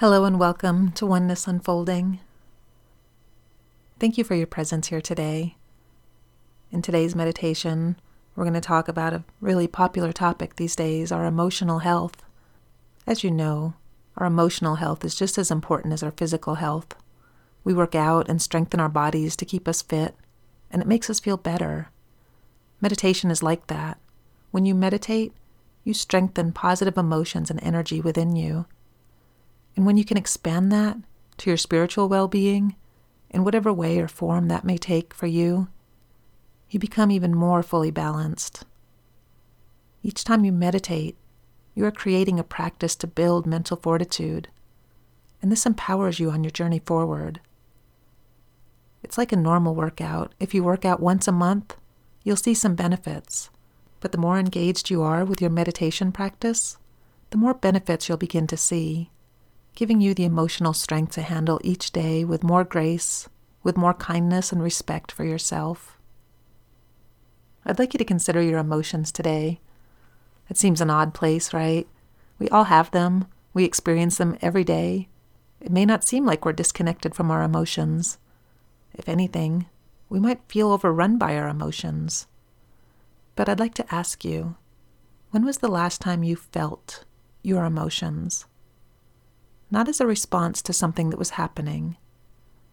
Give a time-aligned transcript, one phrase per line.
[0.00, 2.20] Hello and welcome to Oneness Unfolding.
[3.98, 5.56] Thank you for your presence here today.
[6.70, 7.98] In today's meditation,
[8.36, 12.22] we're going to talk about a really popular topic these days our emotional health.
[13.08, 13.74] As you know,
[14.16, 16.94] our emotional health is just as important as our physical health.
[17.64, 20.14] We work out and strengthen our bodies to keep us fit,
[20.70, 21.88] and it makes us feel better.
[22.80, 23.98] Meditation is like that.
[24.52, 25.32] When you meditate,
[25.82, 28.66] you strengthen positive emotions and energy within you
[29.78, 30.96] and when you can expand that
[31.36, 32.74] to your spiritual well being,
[33.30, 35.68] in whatever way or form that may take for you,
[36.68, 38.64] you become even more fully balanced.
[40.02, 41.16] Each time you meditate,
[41.76, 44.48] you are creating a practice to build mental fortitude,
[45.40, 47.40] and this empowers you on your journey forward.
[49.04, 50.34] It's like a normal workout.
[50.40, 51.76] If you work out once a month,
[52.24, 53.48] you'll see some benefits.
[54.00, 56.78] But the more engaged you are with your meditation practice,
[57.30, 59.12] the more benefits you'll begin to see
[59.78, 63.28] giving you the emotional strength to handle each day with more grace,
[63.62, 65.96] with more kindness and respect for yourself.
[67.64, 69.60] I'd like you to consider your emotions today.
[70.50, 71.86] It seems an odd place, right?
[72.40, 75.06] We all have them, we experience them every day.
[75.60, 78.18] It may not seem like we're disconnected from our emotions.
[78.94, 79.66] If anything,
[80.08, 82.26] we might feel overrun by our emotions.
[83.36, 84.56] But I'd like to ask you
[85.30, 87.04] when was the last time you felt
[87.44, 88.47] your emotions?
[89.70, 91.96] Not as a response to something that was happening,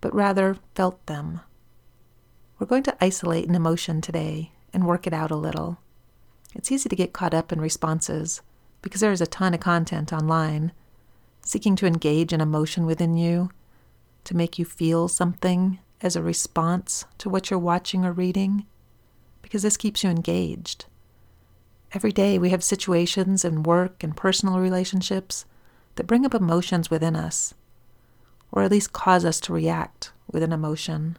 [0.00, 1.40] but rather felt them.
[2.58, 5.78] We're going to isolate an emotion today and work it out a little.
[6.54, 8.42] It's easy to get caught up in responses
[8.82, 10.72] because there is a ton of content online
[11.44, 13.50] seeking to engage an emotion within you,
[14.24, 18.66] to make you feel something as a response to what you're watching or reading,
[19.40, 20.84] because this keeps you engaged.
[21.92, 25.46] Every day we have situations in work and personal relationships
[25.98, 27.54] that bring up emotions within us,
[28.52, 31.18] or at least cause us to react with an emotion.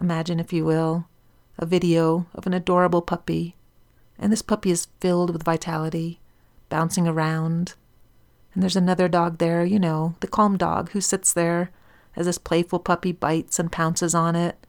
[0.00, 1.06] Imagine, if you will,
[1.58, 3.56] a video of an adorable puppy,
[4.18, 6.20] and this puppy is filled with vitality,
[6.68, 7.74] bouncing around.
[8.54, 11.70] And there's another dog there, you know, the calm dog who sits there
[12.14, 14.64] as this playful puppy bites and pounces on it,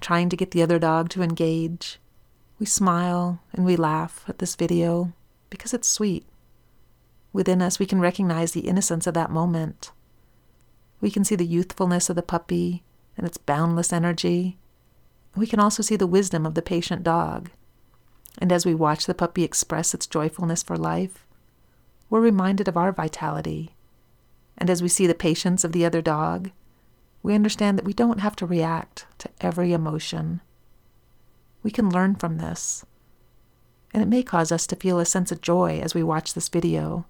[0.00, 1.98] trying to get the other dog to engage.
[2.58, 5.14] We smile and we laugh at this video
[5.48, 6.26] because it's sweet.
[7.34, 9.90] Within us, we can recognize the innocence of that moment.
[11.00, 12.84] We can see the youthfulness of the puppy
[13.16, 14.56] and its boundless energy.
[15.34, 17.50] We can also see the wisdom of the patient dog.
[18.38, 21.26] And as we watch the puppy express its joyfulness for life,
[22.08, 23.74] we're reminded of our vitality.
[24.56, 26.52] And as we see the patience of the other dog,
[27.24, 30.40] we understand that we don't have to react to every emotion.
[31.64, 32.84] We can learn from this.
[33.92, 36.48] And it may cause us to feel a sense of joy as we watch this
[36.48, 37.06] video.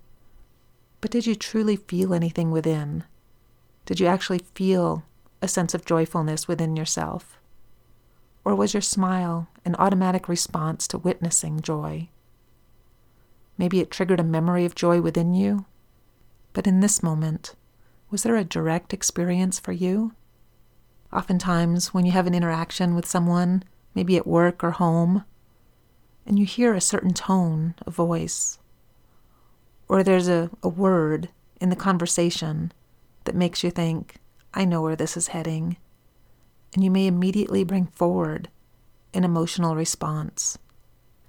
[1.05, 3.05] But did you truly feel anything within?
[3.85, 5.05] Did you actually feel
[5.43, 7.39] a sense of joyfulness within yourself?
[8.43, 12.09] Or was your smile an automatic response to witnessing joy?
[13.59, 15.67] Maybe it triggered a memory of joy within you.
[16.55, 17.55] But in this moment,
[18.11, 20.15] was there a direct experience for you?
[21.13, 23.63] Oftentimes, when you have an interaction with someone,
[23.95, 25.25] maybe at work or home,
[26.25, 28.59] and you hear a certain tone of voice
[29.89, 31.29] or there's a, a word
[31.61, 32.73] in the conversation
[33.25, 34.17] that makes you think,
[34.53, 35.77] I know where this is heading.
[36.75, 38.49] And you may immediately bring forward
[39.13, 40.59] an emotional response.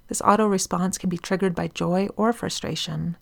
[0.08, 3.18] This auto response can be triggered by joy or frustration.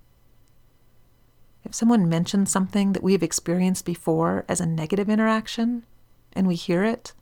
[1.63, 5.85] If someone mentions something that we've experienced before as a negative interaction
[6.33, 7.13] and we hear it,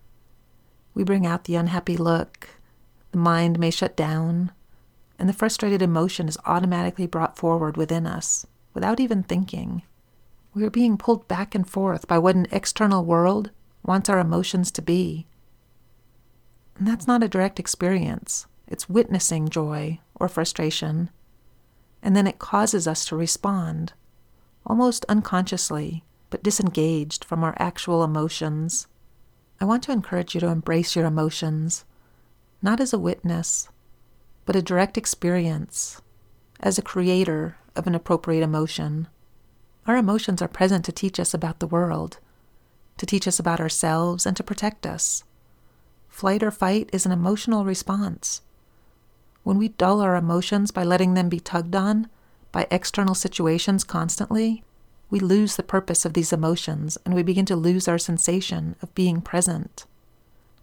[0.93, 2.49] we bring out the unhappy look,
[3.11, 4.51] the mind may shut down,
[5.21, 9.83] and the frustrated emotion is automatically brought forward within us without even thinking.
[10.55, 13.51] We are being pulled back and forth by what an external world
[13.85, 15.27] wants our emotions to be.
[16.75, 21.11] And that's not a direct experience, it's witnessing joy or frustration.
[22.01, 23.93] And then it causes us to respond,
[24.65, 28.87] almost unconsciously, but disengaged from our actual emotions.
[29.59, 31.85] I want to encourage you to embrace your emotions,
[32.63, 33.69] not as a witness,
[34.45, 36.01] but a direct experience
[36.59, 39.07] as a creator of an appropriate emotion.
[39.87, 42.19] Our emotions are present to teach us about the world,
[42.97, 45.23] to teach us about ourselves, and to protect us.
[46.07, 48.41] Flight or fight is an emotional response.
[49.43, 52.09] When we dull our emotions by letting them be tugged on
[52.51, 54.63] by external situations constantly,
[55.09, 58.93] we lose the purpose of these emotions and we begin to lose our sensation of
[58.93, 59.85] being present.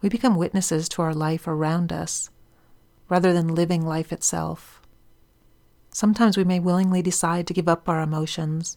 [0.01, 2.31] We become witnesses to our life around us
[3.09, 4.83] rather than living life itself.
[5.91, 8.77] Sometimes we may willingly decide to give up our emotions,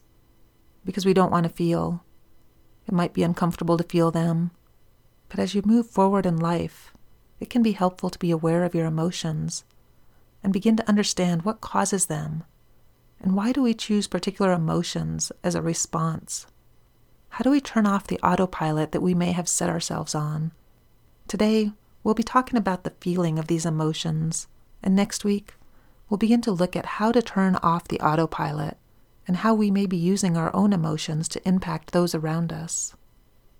[0.85, 2.03] because we don't want to feel.
[2.87, 4.51] It might be uncomfortable to feel them.
[5.29, 6.93] But as you move forward in life,
[7.39, 9.63] it can be helpful to be aware of your emotions
[10.43, 12.43] and begin to understand what causes them
[13.21, 16.47] and why do we choose particular emotions as a response.
[17.29, 20.51] How do we turn off the autopilot that we may have set ourselves on?
[21.27, 21.71] Today,
[22.03, 24.47] we'll be talking about the feeling of these emotions,
[24.83, 25.53] and next week,
[26.09, 28.77] we'll begin to look at how to turn off the autopilot
[29.27, 32.95] and how we may be using our own emotions to impact those around us.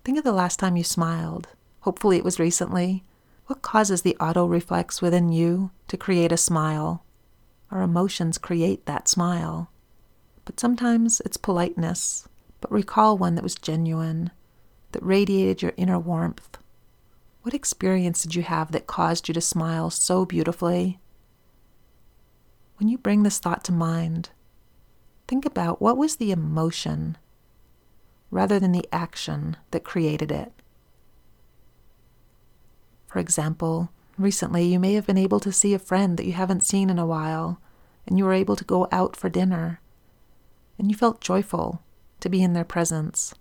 [0.04, 1.48] Think of the last time you smiled.
[1.80, 3.04] Hopefully, it was recently.
[3.46, 7.04] What causes the auto reflex within you to create a smile?
[7.70, 9.70] Our emotions create that smile.
[10.44, 12.28] But sometimes it's politeness,
[12.60, 14.30] but recall one that was genuine,
[14.92, 16.58] that radiated your inner warmth.
[17.42, 21.00] What experience did you have that caused you to smile so beautifully?
[22.76, 24.30] When you bring this thought to mind,
[25.26, 27.18] think about what was the emotion
[28.30, 30.52] rather than the action that created it.
[33.08, 36.64] For example, recently you may have been able to see a friend that you haven't
[36.64, 37.60] seen in a while,
[38.06, 39.80] and you were able to go out for dinner,
[40.78, 41.82] and you felt joyful
[42.20, 43.34] to be in their presence.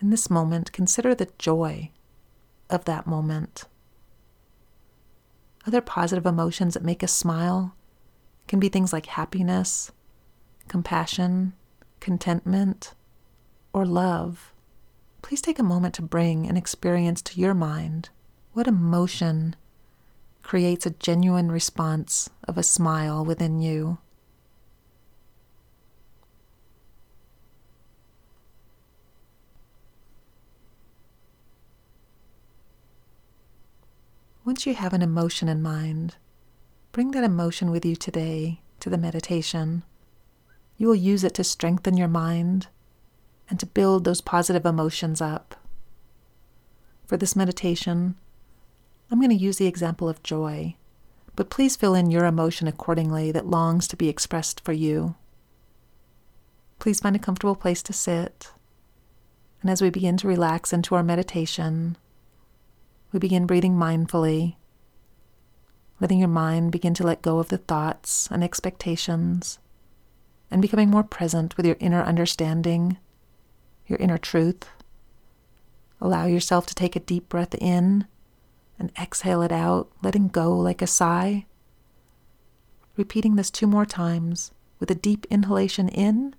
[0.00, 1.90] In this moment, consider the joy
[2.70, 3.64] of that moment.
[5.66, 7.74] Other positive emotions that make us smile
[8.46, 9.92] can be things like happiness,
[10.68, 11.52] compassion,
[12.00, 12.94] contentment,
[13.72, 14.52] or love.
[15.22, 18.08] Please take a moment to bring an experience to your mind.
[18.52, 19.56] What emotion
[20.42, 23.98] creates a genuine response of a smile within you?
[34.48, 36.16] Once you have an emotion in mind,
[36.90, 39.82] bring that emotion with you today to the meditation.
[40.78, 42.68] You will use it to strengthen your mind
[43.50, 45.56] and to build those positive emotions up.
[47.04, 48.14] For this meditation,
[49.10, 50.76] I'm going to use the example of joy,
[51.36, 55.14] but please fill in your emotion accordingly that longs to be expressed for you.
[56.78, 58.50] Please find a comfortable place to sit.
[59.60, 61.98] And as we begin to relax into our meditation,
[63.12, 64.56] we begin breathing mindfully,
[66.00, 69.58] letting your mind begin to let go of the thoughts and expectations,
[70.50, 72.98] and becoming more present with your inner understanding,
[73.86, 74.68] your inner truth.
[76.00, 78.06] Allow yourself to take a deep breath in
[78.78, 81.46] and exhale it out, letting go like a sigh.
[82.96, 86.34] Repeating this two more times with a deep inhalation in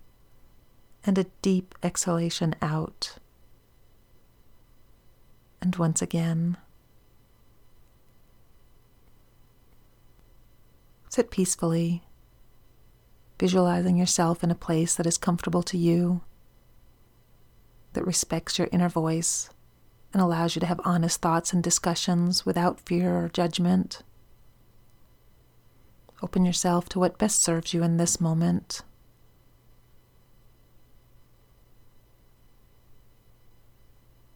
[1.06, 3.18] and a deep exhalation out
[5.62, 6.58] and once again.
[11.10, 12.04] Sit peacefully,
[13.40, 16.22] visualizing yourself in a place that is comfortable to you,
[17.94, 19.50] that respects your inner voice,
[20.14, 24.04] and allows you to have honest thoughts and discussions without fear or judgment.
[26.22, 28.82] Open yourself to what best serves you in this moment.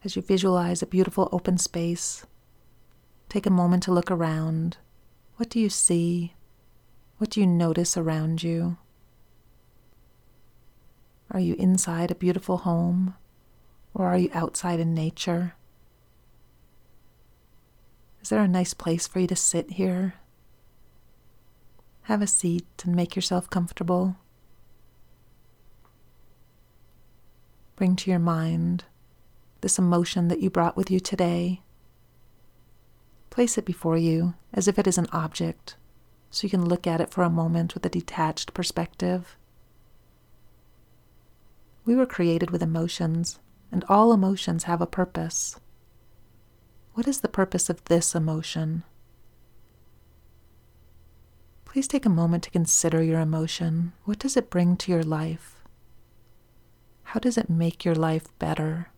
[0.03, 2.25] As you visualize a beautiful open space,
[3.29, 4.77] take a moment to look around.
[5.37, 6.33] What do you see?
[7.19, 8.77] What do you notice around you?
[11.31, 13.15] Are you inside a beautiful home
[13.93, 15.55] or are you outside in nature?
[18.21, 20.15] Is there a nice place for you to sit here?
[22.03, 24.17] Have a seat and make yourself comfortable.
[27.77, 28.83] Bring to your mind
[29.63, 31.61] this emotion that you brought with you today.
[33.31, 35.75] Place it before you as if it is an object,
[36.29, 39.35] so you can look at it for a moment with a detached perspective.
[41.85, 43.39] We were created with emotions,
[43.71, 45.59] and all emotions have a purpose.
[46.93, 48.83] What is the purpose of this emotion?
[51.65, 53.93] Please take a moment to consider your emotion.
[54.05, 55.55] What does it bring to your life?
[57.03, 58.92] How does it make your life better?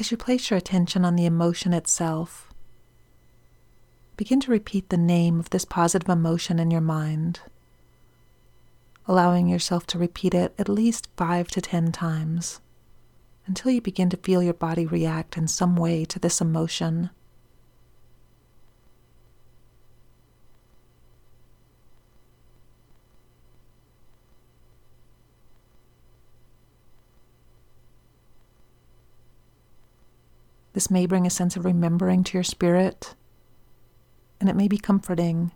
[0.00, 2.50] As you place your attention on the emotion itself,
[4.16, 7.40] begin to repeat the name of this positive emotion in your mind,
[9.06, 12.62] allowing yourself to repeat it at least five to ten times
[13.46, 17.10] until you begin to feel your body react in some way to this emotion.
[30.80, 33.14] This may bring a sense of remembering to your spirit,
[34.40, 35.52] and it may be comforting,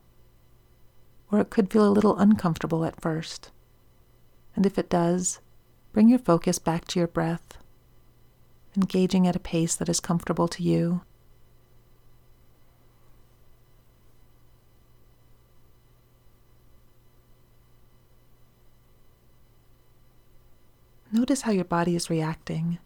[1.33, 3.50] or it could feel a little uncomfortable at first.
[4.54, 5.40] And if it does,
[5.95, 7.57] bring your focus back to your breath,
[8.76, 11.00] engaging at a pace that is comfortable to you.
[21.11, 22.78] Notice how your body is reacting.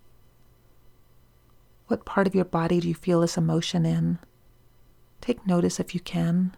[1.89, 4.19] What part of your body do you feel this emotion in?
[5.23, 6.55] Take notice if you can.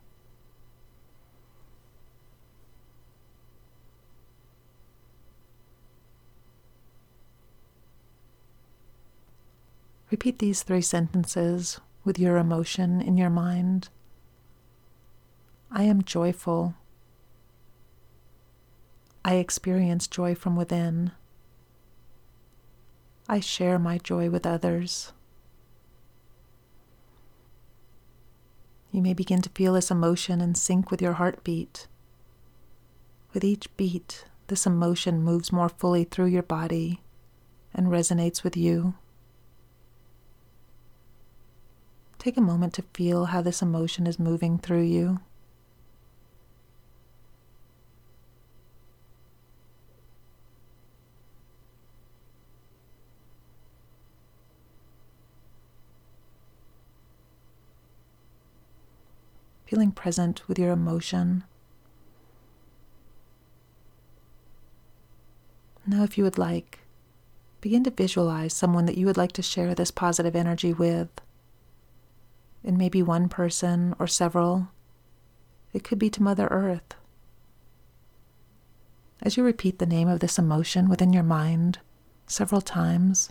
[10.10, 13.88] Repeat these three sentences with your emotion in your mind.
[15.70, 16.74] I am joyful.
[19.24, 21.12] I experience joy from within.
[23.28, 25.12] I share my joy with others.
[28.92, 31.86] You may begin to feel this emotion in sync with your heartbeat.
[33.32, 37.00] With each beat, this emotion moves more fully through your body
[37.72, 38.94] and resonates with you.
[42.18, 45.20] Take a moment to feel how this emotion is moving through you.
[59.70, 61.44] Feeling present with your emotion.
[65.86, 66.80] Now, if you would like,
[67.60, 71.08] begin to visualize someone that you would like to share this positive energy with.
[72.64, 74.70] It may be one person or several.
[75.72, 76.96] It could be to Mother Earth.
[79.22, 81.78] As you repeat the name of this emotion within your mind
[82.26, 83.30] several times,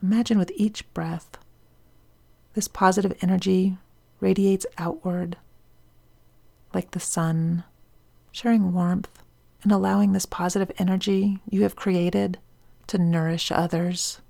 [0.00, 1.36] imagine with each breath
[2.54, 3.76] this positive energy
[4.20, 5.36] radiates outward
[6.72, 7.64] like the sun,
[8.32, 9.22] sharing warmth
[9.62, 12.38] and allowing this positive energy you have created
[12.86, 14.20] to nourish others.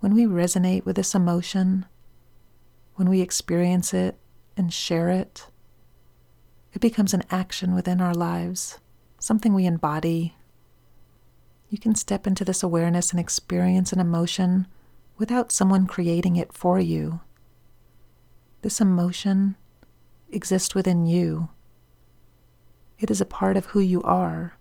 [0.00, 1.86] When we resonate with this emotion,
[2.94, 4.16] when we experience it
[4.56, 5.46] and share it,
[6.72, 8.78] it becomes an action within our lives,
[9.18, 10.36] something we embody
[11.68, 14.66] you can step into this awareness and experience an emotion
[15.18, 17.20] without someone creating it for you.
[18.62, 19.56] This emotion
[20.30, 21.50] exists within you.
[22.98, 24.58] It is a part of who you are,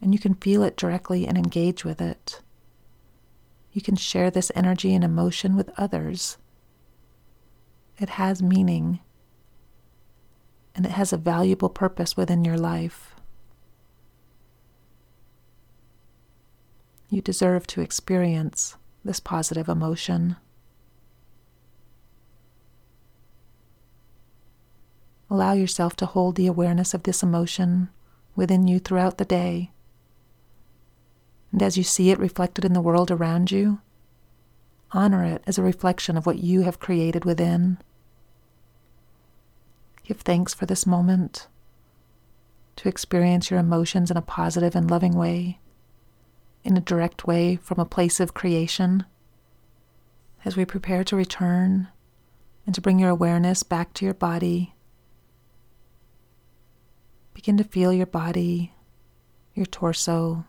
[0.00, 2.40] and you can feel it directly and engage with it.
[3.72, 6.38] You can share this energy and emotion with others.
[7.98, 9.00] It has meaning,
[10.74, 13.13] and it has a valuable purpose within your life.
[17.08, 20.36] You deserve to experience this positive emotion.
[25.30, 27.88] Allow yourself to hold the awareness of this emotion
[28.36, 29.70] within you throughout the day.
[31.52, 33.80] And as you see it reflected in the world around you,
[34.92, 37.78] honor it as a reflection of what you have created within.
[40.04, 41.46] Give thanks for this moment
[42.76, 45.58] to experience your emotions in a positive and loving way
[46.64, 49.04] in a direct way from a place of creation.
[50.44, 51.88] As we prepare to return
[52.66, 54.74] and to bring your awareness back to your body,
[57.34, 58.72] begin to feel your body,
[59.54, 60.46] your torso,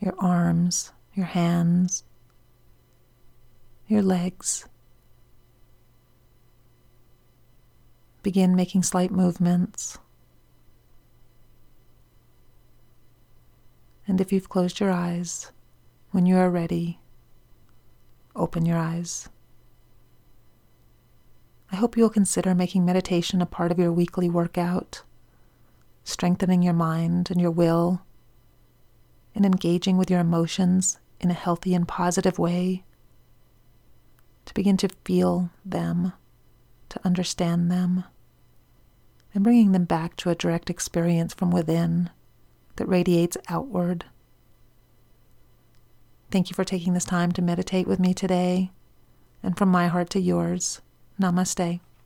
[0.00, 2.04] your arms, your hands,
[3.88, 4.66] your legs.
[8.22, 9.98] Begin making slight movements.
[14.08, 15.50] And if you've closed your eyes,
[16.10, 17.00] when you are ready,
[18.34, 19.28] open your eyes.
[21.72, 25.02] I hope you'll consider making meditation a part of your weekly workout,
[26.04, 28.02] strengthening your mind and your will,
[29.34, 32.84] and engaging with your emotions in a healthy and positive way,
[34.44, 36.12] to begin to feel them,
[36.88, 38.04] to understand them,
[39.34, 42.10] and bringing them back to a direct experience from within
[42.76, 44.04] that radiates outward.
[46.30, 48.70] Thank you for taking this time to meditate with me today.
[49.42, 50.80] And from my heart to yours,
[51.20, 51.80] namaste.